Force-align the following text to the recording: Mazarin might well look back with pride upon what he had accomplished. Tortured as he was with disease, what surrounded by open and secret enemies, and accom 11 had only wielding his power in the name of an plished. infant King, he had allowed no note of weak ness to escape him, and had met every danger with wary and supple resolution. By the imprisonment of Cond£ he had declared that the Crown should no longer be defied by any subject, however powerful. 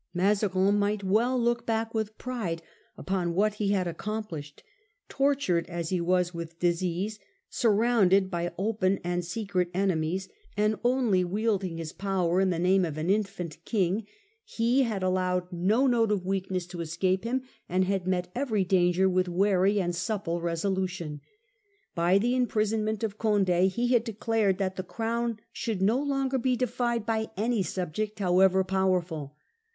Mazarin 0.15 0.79
might 0.79 1.03
well 1.03 1.39
look 1.39 1.67
back 1.67 1.93
with 1.93 2.17
pride 2.17 2.63
upon 2.97 3.35
what 3.35 3.53
he 3.61 3.69
had 3.69 3.87
accomplished. 3.87 4.63
Tortured 5.07 5.67
as 5.67 5.89
he 5.89 6.01
was 6.01 6.33
with 6.33 6.57
disease, 6.57 7.19
what 7.19 7.27
surrounded 7.51 8.31
by 8.31 8.51
open 8.57 8.99
and 9.03 9.23
secret 9.23 9.69
enemies, 9.75 10.27
and 10.57 10.73
accom 10.73 10.77
11 10.79 10.79
had 10.79 10.79
only 10.97 11.23
wielding 11.23 11.77
his 11.77 11.93
power 11.93 12.41
in 12.41 12.49
the 12.49 12.57
name 12.57 12.83
of 12.83 12.97
an 12.97 13.09
plished. 13.09 13.13
infant 13.13 13.57
King, 13.63 14.07
he 14.43 14.81
had 14.81 15.03
allowed 15.03 15.51
no 15.53 15.85
note 15.85 16.11
of 16.11 16.25
weak 16.25 16.49
ness 16.49 16.65
to 16.65 16.81
escape 16.81 17.23
him, 17.23 17.43
and 17.69 17.85
had 17.85 18.07
met 18.07 18.31
every 18.33 18.63
danger 18.63 19.07
with 19.07 19.29
wary 19.29 19.79
and 19.79 19.95
supple 19.95 20.41
resolution. 20.41 21.21
By 21.93 22.17
the 22.17 22.35
imprisonment 22.35 23.03
of 23.03 23.19
Cond£ 23.19 23.67
he 23.69 23.89
had 23.89 24.03
declared 24.03 24.57
that 24.57 24.77
the 24.77 24.83
Crown 24.83 25.37
should 25.51 25.79
no 25.83 26.01
longer 26.01 26.39
be 26.39 26.55
defied 26.55 27.05
by 27.05 27.29
any 27.37 27.61
subject, 27.61 28.17
however 28.17 28.63
powerful. 28.63 29.35